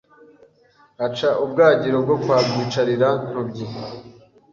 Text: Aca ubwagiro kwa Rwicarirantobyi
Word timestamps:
Aca 1.05 1.29
ubwagiro 1.43 1.97
kwa 2.21 2.37
Rwicarirantobyi 2.45 3.65